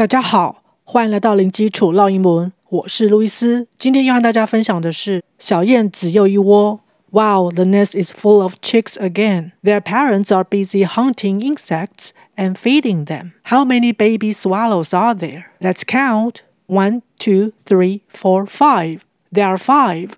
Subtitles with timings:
[0.00, 3.67] 大家好，欢迎来到零基础绕英文，我是路易斯。
[3.77, 6.79] 今天要和大家分享的是小燕子又一窝。
[7.09, 9.51] Wow, the nest is full of chicks again.
[9.61, 13.33] Their parents are busy hunting insects and feeding them.
[13.43, 15.43] How many baby swallows are there?
[15.59, 16.35] Let's count.
[16.67, 19.01] One, two, three, four, five.
[19.33, 20.11] There are five.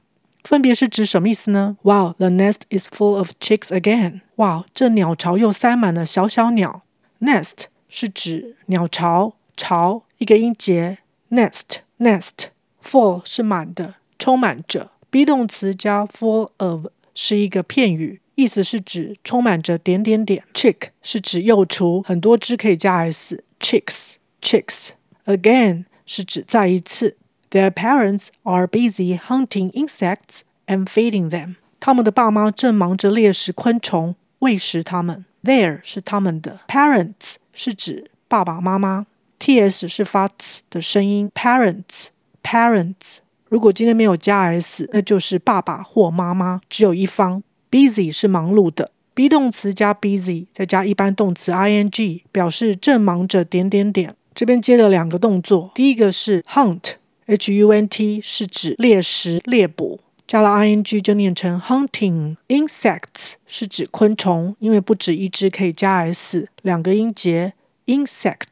[0.44, 1.78] 分别是指什么意思呢？
[1.82, 4.21] Wow, the nest is full of chicks again.
[4.36, 6.84] 哇，这鸟巢又塞满了小小鸟。
[7.20, 9.34] Nest 是指鸟巢。
[9.62, 10.99] 巢一个音节，
[11.30, 12.48] nest nest
[12.84, 14.91] full 是满的，充满着。
[15.11, 20.45] be 动词加 full of 是一个片语，意思是指充满着点点点。
[20.55, 24.91] chick 是指幼雏，很多只可以加 s。chicks chicks
[25.25, 27.16] again 是指再一次。
[27.51, 31.57] Their parents are busy hunting insects and feeding them。
[31.80, 35.25] 他们的爸妈正忙着猎食昆虫，喂食它们。
[35.43, 39.07] Their 是他们的，parents 是指爸爸妈妈。
[39.44, 42.06] Ts 是发 t 的声音，parents
[42.42, 43.18] parents。
[43.50, 47.44] 如果今天没有加 s，那就是爸爸或妈妈，只有一方。
[47.70, 54.16] busy 是忙碌的，be 动词加 busy，再加一般动词 ing，表示正忙着点点点。
[54.34, 62.38] 这边接了两个动作，第一个是 hunt，h u n t 是指猎食猎捕，加了 ing 就念成 hunting。
[62.48, 67.52] insects 是指昆虫，因为不止一只可以加 s，两个音节
[67.85, 68.46] insect。